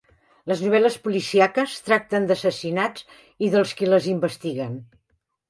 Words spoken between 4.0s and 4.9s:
investiguen.